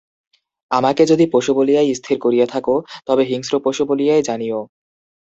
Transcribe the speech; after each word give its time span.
আমাকে 0.71 1.03
যদি 1.05 1.25
পশু 1.33 1.51
বলিয়াই 1.55 1.89
স্থির 1.95 2.17
করিয়া 2.19 2.47
থাক, 2.47 2.65
তবে 3.07 3.23
হিংস্র 3.25 3.53
পশু 3.65 3.83
বলিয়াই 3.85 4.21
জানিয়ো। 4.23 4.59